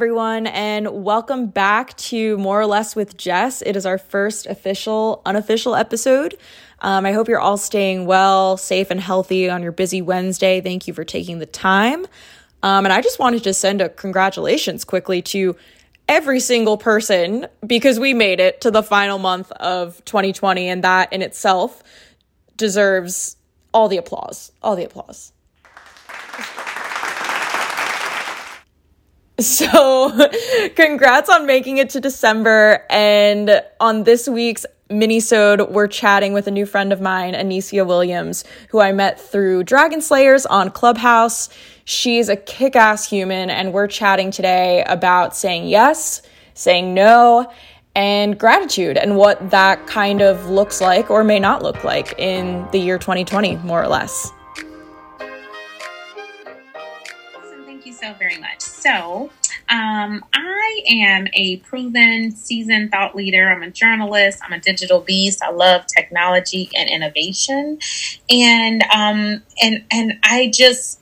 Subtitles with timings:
[0.00, 3.60] Everyone, and welcome back to More or Less with Jess.
[3.60, 6.38] It is our first official, unofficial episode.
[6.80, 10.62] Um, I hope you're all staying well, safe, and healthy on your busy Wednesday.
[10.62, 12.06] Thank you for taking the time.
[12.62, 15.54] Um, and I just wanted to send a congratulations quickly to
[16.08, 21.12] every single person because we made it to the final month of 2020, and that
[21.12, 21.82] in itself
[22.56, 23.36] deserves
[23.74, 24.50] all the applause.
[24.62, 25.34] All the applause.
[29.40, 30.28] So,
[30.76, 32.84] congrats on making it to December.
[32.90, 38.44] And on this week's minisode, we're chatting with a new friend of mine, Anicia Williams,
[38.70, 41.48] who I met through Dragon Slayers on Clubhouse.
[41.84, 46.22] She's a kick ass human, and we're chatting today about saying yes,
[46.54, 47.50] saying no,
[47.94, 52.68] and gratitude, and what that kind of looks like or may not look like in
[52.72, 54.32] the year 2020, more or less.
[57.80, 58.60] Thank you so very much.
[58.60, 59.30] So,
[59.70, 63.50] um, I am a proven, seasoned thought leader.
[63.50, 64.38] I'm a journalist.
[64.44, 65.42] I'm a digital beast.
[65.42, 67.78] I love technology and innovation,
[68.28, 71.00] and um, and and I just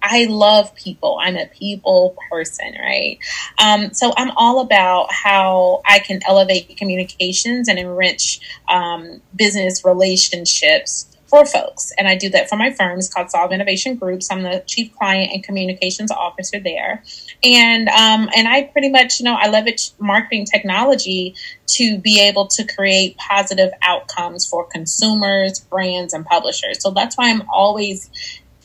[0.00, 1.18] I love people.
[1.20, 3.18] I'm a people person, right?
[3.60, 11.10] Um, so I'm all about how I can elevate communications and enrich um, business relationships
[11.30, 11.92] for folks.
[11.96, 12.98] And I do that for my firm.
[12.98, 14.30] It's called Solve Innovation Groups.
[14.30, 17.02] I'm the chief client and communications officer there.
[17.44, 21.36] And um, and I pretty much, you know, I leverage marketing technology
[21.68, 26.82] to be able to create positive outcomes for consumers, brands, and publishers.
[26.82, 28.10] So that's why I'm always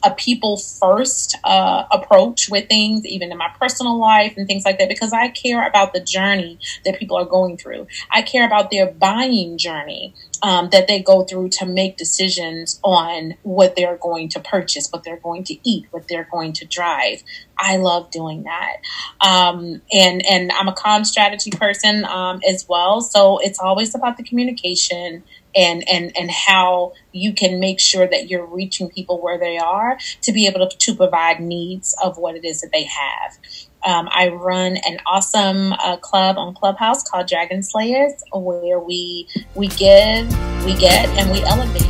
[0.03, 4.77] a people first uh, approach with things, even in my personal life and things like
[4.79, 7.87] that, because I care about the journey that people are going through.
[8.11, 13.35] I care about their buying journey um, that they go through to make decisions on
[13.43, 17.23] what they're going to purchase, what they're going to eat, what they're going to drive.
[17.57, 18.77] I love doing that,
[19.25, 23.01] um, and and I'm a com strategy person um, as well.
[23.01, 25.23] So it's always about the communication
[25.55, 29.97] and and and how you can make sure that you're reaching people where they are
[30.21, 33.37] to be able to, to provide needs of what it is that they have.
[33.85, 39.67] Um, I run an awesome uh, club on Clubhouse called Dragon Slayers, where we we
[39.67, 40.27] give,
[40.65, 41.85] we get, and we elevate.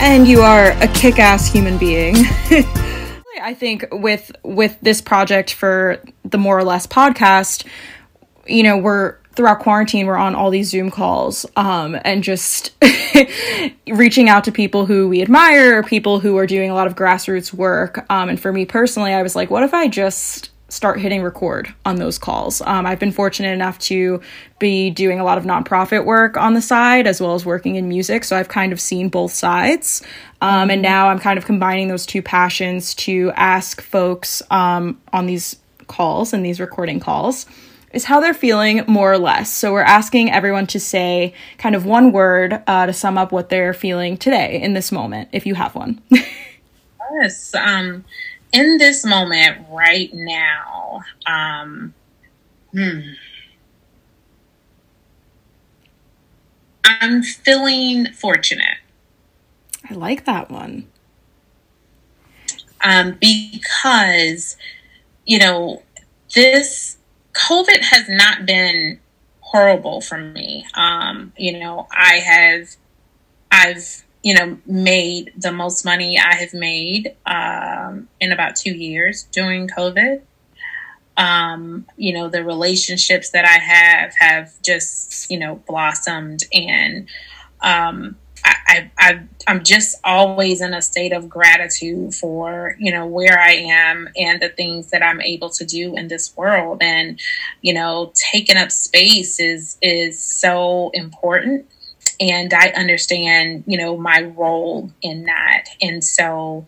[0.00, 2.14] And you are a kick-ass human being.
[3.42, 7.66] I think with with this project for the more or less podcast,
[8.46, 12.72] you know, we're throughout quarantine we're on all these zoom calls um, and just
[13.88, 17.50] reaching out to people who we admire people who are doing a lot of grassroots
[17.50, 21.22] work um, and for me personally i was like what if i just start hitting
[21.22, 22.60] record on those calls.
[22.60, 24.20] Um, I've been fortunate enough to
[24.60, 27.88] be doing a lot of nonprofit work on the side as well as working in
[27.88, 28.22] music.
[28.22, 30.00] So I've kind of seen both sides.
[30.40, 35.26] Um, and now I'm kind of combining those two passions to ask folks um, on
[35.26, 35.56] these
[35.88, 37.46] calls and these recording calls
[37.92, 39.52] is how they're feeling more or less.
[39.52, 43.48] So we're asking everyone to say kind of one word uh, to sum up what
[43.48, 46.00] they're feeling today in this moment, if you have one.
[46.10, 47.54] yes.
[47.54, 48.04] Um,
[48.52, 51.94] in this moment right now, um,
[52.72, 53.00] hmm,
[56.84, 58.78] I'm feeling fortunate.
[59.88, 60.86] I like that one.
[62.82, 64.56] Um, because,
[65.26, 65.82] you know,
[66.34, 66.96] this
[67.32, 69.00] COVID has not been
[69.40, 70.66] horrible for me.
[70.74, 72.68] Um, you know, I have,
[73.50, 79.24] I've you know, made the most money I have made um, in about two years
[79.32, 80.22] during COVID.
[81.16, 87.08] Um, you know, the relationships that I have have just, you know, blossomed and
[87.62, 88.16] um,
[88.98, 94.08] I, I'm just always in a state of gratitude for, you know, where I am
[94.16, 96.82] and the things that I'm able to do in this world.
[96.82, 97.20] And,
[97.62, 101.66] you know, taking up space is, is so important
[102.20, 105.64] and I understand, you know, my role in that.
[105.80, 106.66] And so,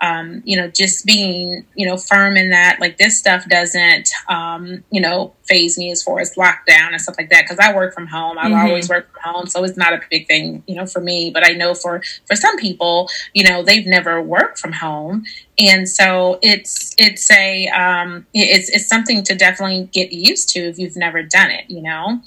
[0.00, 4.82] um, you know, just being, you know, firm in that, like this stuff doesn't, um,
[4.90, 7.46] you know, phase me as far as lockdown and stuff like that.
[7.46, 8.38] Cause I work from home.
[8.38, 8.66] I've mm-hmm.
[8.66, 9.46] always worked from home.
[9.46, 12.36] So it's not a big thing, you know, for me, but I know for, for
[12.36, 15.24] some people, you know, they've never worked from home.
[15.60, 20.78] And so it's, it's a, um, it's, it's something to definitely get used to if
[20.78, 22.20] you've never done it, you know?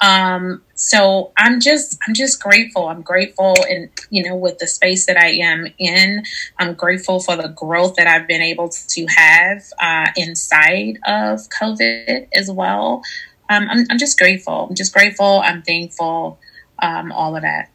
[0.00, 2.88] Um, so I'm just I'm just grateful.
[2.88, 6.22] I'm grateful and you know with the space that I am in.
[6.58, 12.28] I'm grateful for the growth that I've been able to have uh, inside of COVID
[12.34, 13.02] as well.
[13.48, 14.66] Um, I'm, I'm just grateful.
[14.68, 15.40] I'm just grateful.
[15.44, 16.38] I'm thankful.
[16.82, 17.70] Um, all of that.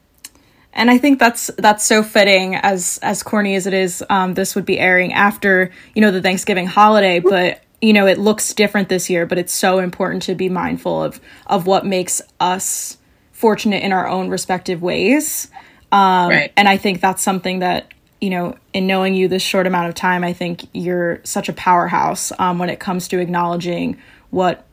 [0.74, 4.02] And I think that's that's so fitting as as corny as it is.
[4.08, 8.18] Um, this would be airing after you know the Thanksgiving holiday, but you know, it
[8.18, 12.22] looks different this year, but it's so important to be mindful of of what makes
[12.40, 12.96] us
[13.32, 15.50] fortunate in our own respective ways.
[15.90, 16.52] Um, right.
[16.56, 19.96] And I think that's something that you know, in knowing you this short amount of
[19.96, 23.98] time, I think you're such a powerhouse um, when it comes to acknowledging
[24.30, 24.64] what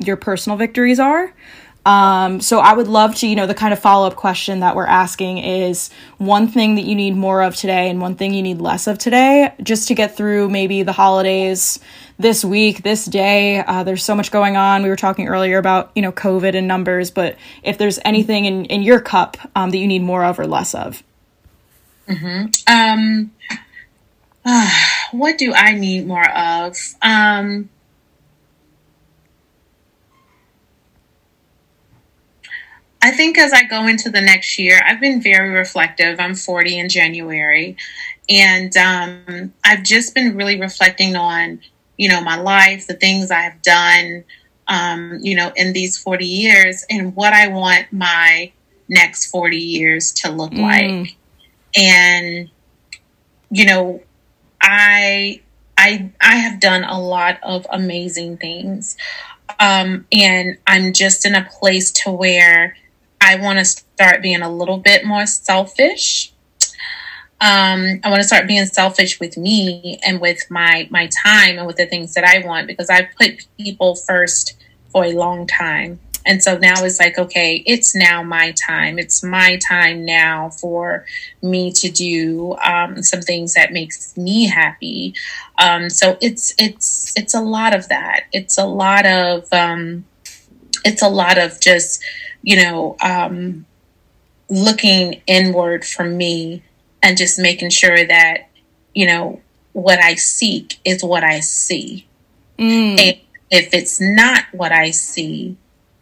[0.00, 1.32] your personal victories are.
[1.86, 4.74] Um, so I would love to, you know, the kind of follow up question that
[4.74, 5.88] we're asking is
[6.18, 8.98] one thing that you need more of today and one thing you need less of
[8.98, 11.78] today, just to get through maybe the holidays
[12.18, 13.60] this week, this day.
[13.60, 14.82] Uh, there's so much going on.
[14.82, 18.64] We were talking earlier about, you know, COVID and numbers, but if there's anything in,
[18.64, 21.04] in your cup um, that you need more of or less of.
[22.08, 22.46] Mm-hmm.
[22.66, 23.30] Um,
[24.44, 24.70] uh,
[25.12, 26.76] what do I need more of?
[27.00, 27.70] Um,
[33.02, 36.18] I think as I go into the next year, I've been very reflective.
[36.18, 37.76] I'm 40 in January,
[38.28, 41.60] and um, I've just been really reflecting on,
[41.96, 44.24] you know, my life, the things I've done,
[44.66, 48.52] um, you know, in these 40 years, and what I want my
[48.88, 50.62] next 40 years to look mm.
[50.62, 51.16] like.
[51.76, 52.50] And,
[53.50, 54.02] you know,
[54.60, 55.42] I
[55.78, 58.96] I I have done a lot of amazing things.
[59.60, 62.76] Um, and I'm just in a place to where
[63.26, 66.32] I want to start being a little bit more selfish.
[67.40, 71.66] Um, I want to start being selfish with me and with my my time and
[71.66, 74.56] with the things that I want because I've put people first
[74.90, 75.98] for a long time.
[76.24, 78.98] And so now it's like, okay, it's now my time.
[78.98, 81.04] It's my time now for
[81.42, 85.14] me to do um, some things that makes me happy.
[85.58, 88.24] Um, so it's it's it's a lot of that.
[88.32, 90.04] It's a lot of um,
[90.84, 92.02] it's a lot of just
[92.46, 93.66] you know, um,
[94.48, 96.62] looking inward for me
[97.02, 98.48] and just making sure that,
[98.94, 99.40] you know,
[99.72, 102.06] what I seek is what I see.
[102.56, 103.00] Mm.
[103.00, 103.18] And
[103.50, 105.56] if it's not what I see,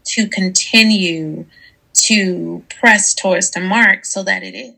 [0.06, 1.46] to continue
[1.94, 4.74] to press towards the mark so that it is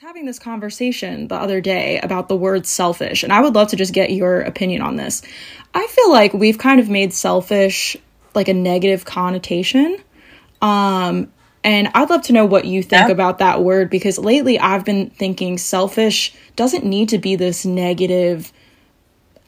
[0.00, 3.76] having this conversation the other day about the word selfish, and I would love to
[3.76, 5.22] just get your opinion on this.
[5.74, 7.96] I feel like we've kind of made selfish
[8.34, 9.98] like a negative connotation.
[10.60, 11.32] Um,
[11.62, 13.12] and I'd love to know what you think yeah.
[13.12, 18.52] about that word because lately I've been thinking selfish doesn't need to be this negative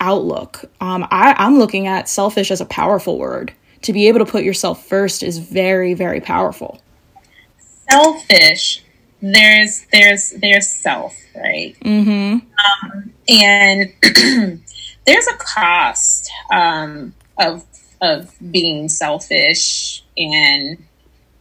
[0.00, 0.64] outlook.
[0.80, 3.52] Um, I, I'm looking at selfish as a powerful word.
[3.82, 6.80] To be able to put yourself first is very, very powerful.
[7.90, 8.82] Selfish.
[9.22, 11.76] There's there's there's self, right?
[11.80, 12.38] Mm-hmm.
[12.92, 13.92] Um, and
[15.06, 17.64] there's a cost um, of
[18.00, 20.82] of being selfish and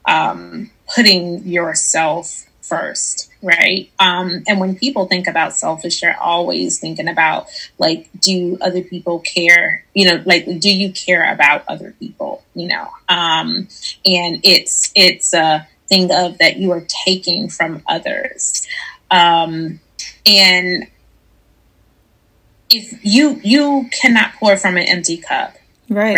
[0.06, 3.92] um, putting yourself first, right?
[4.00, 7.48] Um, and when people think about selfish, they're always thinking about
[7.78, 9.86] like, do other people care?
[9.94, 12.44] You know, like, do you care about other people?
[12.54, 13.68] You know, um,
[14.06, 18.66] and it's it's a thing of that you are taking from others,
[19.12, 19.80] um,
[20.26, 20.88] and
[22.70, 25.56] if you you cannot pour from an empty cup
[25.90, 26.16] Right.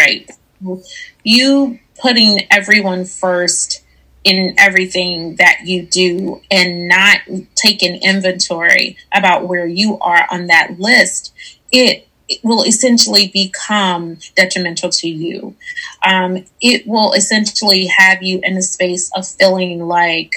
[0.62, 0.80] Right.
[1.24, 3.84] You putting everyone first
[4.24, 7.20] in everything that you do and not
[7.56, 11.34] taking inventory about where you are on that list,
[11.72, 15.56] it, it will essentially become detrimental to you.
[16.06, 20.34] Um, it will essentially have you in a space of feeling like,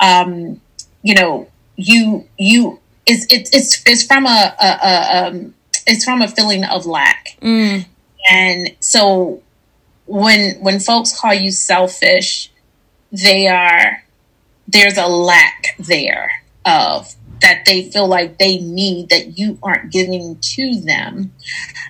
[0.00, 0.60] um,
[1.02, 5.54] you know, you you it's it's it's, it's from a, a, a um,
[5.86, 7.36] it's from a feeling of lack.
[7.40, 7.86] Mm.
[8.32, 9.42] And so
[10.06, 12.50] when when folks call you selfish,
[13.10, 14.02] they are
[14.66, 20.38] there's a lack there of that they feel like they need that you aren't giving
[20.40, 21.32] to them.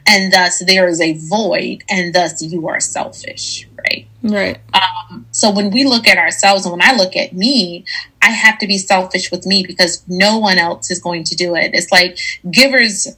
[0.07, 4.09] And thus there is a void and thus you are selfish, right?
[4.23, 4.59] Right.
[4.75, 7.85] Um, so when we look at ourselves and when I look at me,
[8.21, 11.55] I have to be selfish with me because no one else is going to do
[11.55, 11.71] it.
[11.75, 12.19] It's like
[12.51, 13.09] givers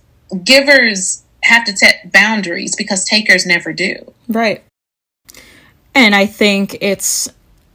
[0.43, 4.13] givers have to set boundaries because takers never do.
[4.29, 4.65] Right.
[5.95, 7.29] And I think it's,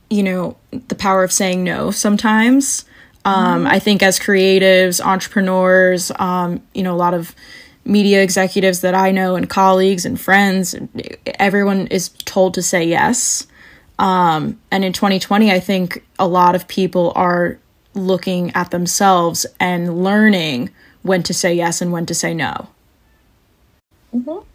[0.10, 2.86] you know, the power of saying no sometimes.
[3.26, 3.68] Um, mm-hmm.
[3.68, 7.36] I think as creatives, entrepreneurs, um, you know, a lot of
[7.86, 10.76] media executives that I know and colleagues and friends,
[11.26, 13.48] everyone is told to say yes.
[13.98, 17.60] Um, and in 2020, I think a lot of people are
[17.94, 20.70] looking at themselves and learning
[21.02, 22.70] when to say yes and when to say no.
[24.14, 24.46] Mm-hmm.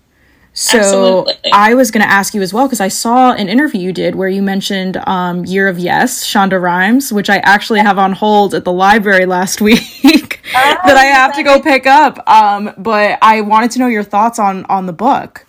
[0.56, 1.52] So Absolutely.
[1.52, 4.14] I was going to ask you as well because I saw an interview you did
[4.14, 8.54] where you mentioned um, "Year of Yes," Shonda Rhimes, which I actually have on hold
[8.54, 10.40] at the library last week.
[10.52, 12.28] that I have to go pick up.
[12.28, 15.44] Um, but I wanted to know your thoughts on on the book.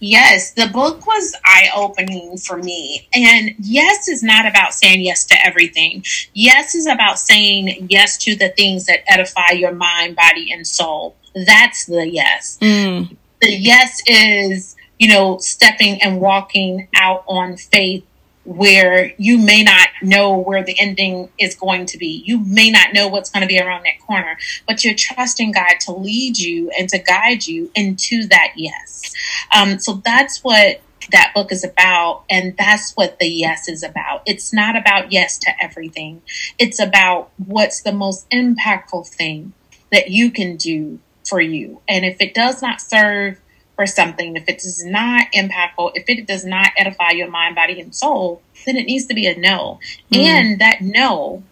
[0.00, 3.08] Yes, the book was eye opening for me.
[3.14, 6.04] And yes is not about saying yes to everything.
[6.34, 11.16] Yes is about saying yes to the things that edify your mind, body, and soul.
[11.46, 12.58] That's the yes.
[12.60, 13.16] Mm.
[13.40, 18.04] The yes is, you know, stepping and walking out on faith
[18.48, 22.22] where you may not know where the ending is going to be.
[22.24, 25.74] You may not know what's going to be around that corner, but you're trusting God
[25.80, 29.12] to lead you and to guide you into that yes.
[29.54, 30.80] Um, so that's what
[31.10, 32.24] that book is about.
[32.30, 34.22] And that's what the yes is about.
[34.24, 36.22] It's not about yes to everything,
[36.58, 39.52] it's about what's the most impactful thing
[39.92, 41.80] that you can do for you.
[41.88, 43.40] And if it does not serve
[43.76, 47.80] for something, if it is not impactful, if it does not edify your mind, body,
[47.80, 49.78] and soul, then it needs to be a no.
[50.12, 50.18] Mm.
[50.18, 51.42] And that no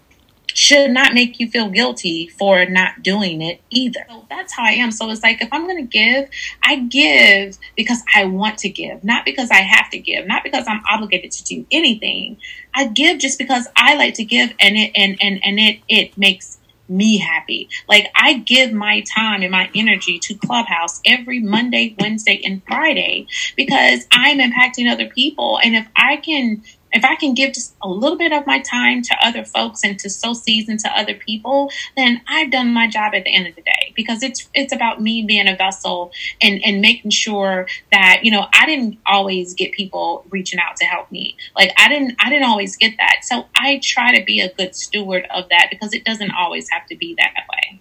[0.56, 4.06] should not make you feel guilty for not doing it either.
[4.09, 4.90] So that's how I am.
[4.90, 6.30] So it's like if I'm going to give,
[6.62, 10.64] I give because I want to give, not because I have to give, not because
[10.66, 12.38] I'm obligated to do anything.
[12.75, 16.16] I give just because I like to give and it and and and it it
[16.16, 16.56] makes
[16.88, 17.69] me happy.
[17.88, 23.26] Like I give my time and my energy to Clubhouse every Monday, Wednesday, and Friday
[23.57, 25.59] because I'm impacting other people.
[25.62, 26.62] And if I can
[26.96, 29.98] if I can give just a little bit of my time to other folks and
[30.00, 33.54] to sow seeds into other people, then I've done my job at the end of
[33.54, 38.20] the day because it's it's about me being a vessel and and making sure that
[38.22, 41.36] you know I didn't always get people reaching out to help me.
[41.54, 43.18] Like I didn't I didn't always get that.
[43.22, 46.86] So I try to be a good steward of that because it doesn't always have
[46.88, 47.80] to be that way.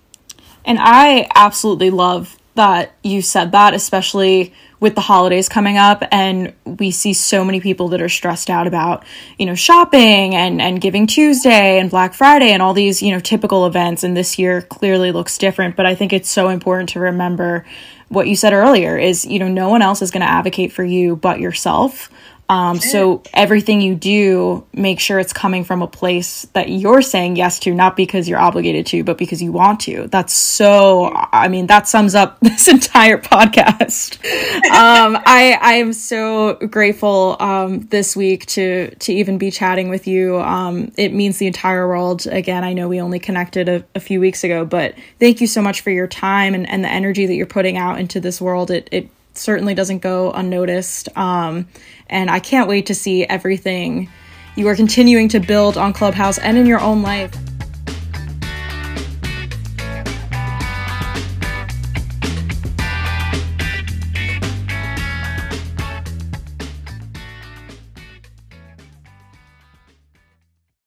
[0.65, 4.53] And I absolutely love that you said that, especially
[4.86, 8.68] with the holidays coming up and we see so many people that are stressed out
[8.68, 9.04] about
[9.39, 13.20] you know shopping and and giving tuesday and black friday and all these you know
[13.20, 14.04] typical events.
[14.04, 17.65] And this year clearly looks different but i think it's so important to remember
[18.10, 20.84] what you said earlier is you know no one else is going to advocate for
[20.84, 22.12] you but yourself
[22.48, 27.38] um, so everything you do, make sure it's coming from a place that you're saying
[27.38, 30.08] yes to, not because you're obligated to, but because you want to.
[30.08, 31.12] That's so.
[31.12, 34.18] I mean, that sums up this entire podcast.
[34.66, 40.06] um, I I am so grateful um, this week to to even be chatting with
[40.06, 40.40] you.
[40.40, 42.28] Um, it means the entire world.
[42.28, 45.64] Again, I know we only connected a, a few weeks ago, but thank you so
[45.64, 48.70] much for your time and, and the energy that you're putting out into this world.
[48.70, 51.10] It it certainly doesn't go unnoticed.
[51.18, 51.68] Um,
[52.10, 54.10] and I can't wait to see everything
[54.56, 57.36] you are continuing to build on Clubhouse and in your own life.